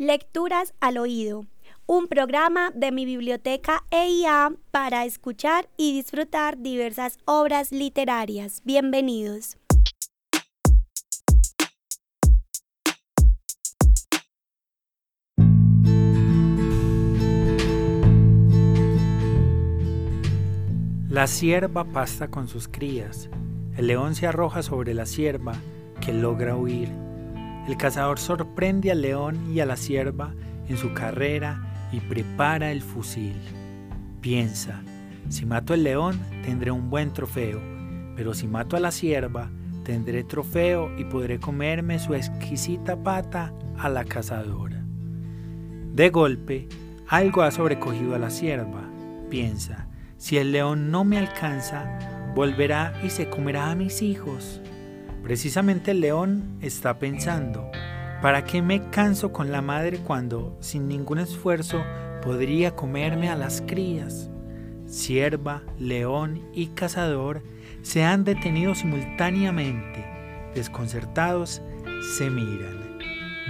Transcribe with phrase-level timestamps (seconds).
[0.00, 1.46] Lecturas al oído,
[1.86, 8.62] un programa de mi biblioteca EIA para escuchar y disfrutar diversas obras literarias.
[8.62, 9.56] Bienvenidos.
[21.10, 23.28] La sierva pasta con sus crías.
[23.76, 25.56] El león se arroja sobre la sierva
[26.00, 27.07] que logra huir
[27.68, 30.32] el cazador sorprende al león y a la sierva
[30.68, 33.36] en su carrera y prepara el fusil.
[34.22, 34.82] Piensa,
[35.28, 37.60] si mato al león tendré un buen trofeo,
[38.16, 39.50] pero si mato a la sierva
[39.84, 44.82] tendré trofeo y podré comerme su exquisita pata a la cazadora.
[45.92, 46.68] De golpe,
[47.06, 48.82] algo ha sobrecogido a la sierva.
[49.30, 54.60] Piensa, si el león no me alcanza, volverá y se comerá a mis hijos.
[55.22, 57.70] Precisamente el león está pensando,
[58.22, 61.82] ¿para qué me canso con la madre cuando, sin ningún esfuerzo,
[62.22, 64.30] podría comerme a las crías?
[64.86, 67.42] Sierva, león y cazador
[67.82, 70.04] se han detenido simultáneamente.
[70.54, 71.62] Desconcertados,
[72.16, 72.98] se miran.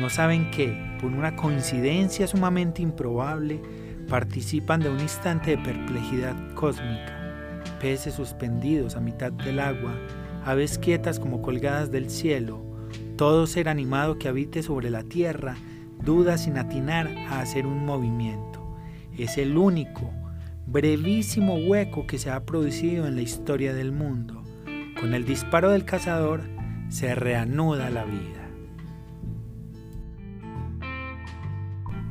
[0.00, 3.60] No saben que, por una coincidencia sumamente improbable,
[4.08, 7.62] participan de un instante de perplejidad cósmica.
[7.80, 9.92] Peces suspendidos a mitad del agua,
[10.48, 12.62] aves quietas como colgadas del cielo,
[13.16, 15.56] todo ser animado que habite sobre la tierra,
[16.02, 18.78] duda sin atinar a hacer un movimiento.
[19.18, 20.10] Es el único,
[20.66, 24.42] brevísimo hueco que se ha producido en la historia del mundo.
[24.98, 26.40] Con el disparo del cazador
[26.88, 28.48] se reanuda la vida.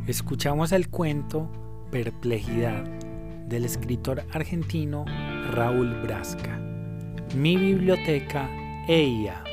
[0.05, 1.51] Escuchamos el cuento
[1.89, 2.83] Perplejidad
[3.47, 5.05] del escritor argentino
[5.51, 6.66] Raúl Brasca.
[7.35, 8.47] Mi biblioteca
[8.87, 9.46] EIA.